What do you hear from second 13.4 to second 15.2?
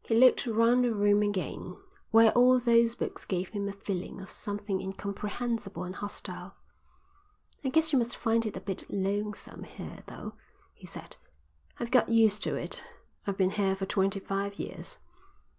here for twenty five years."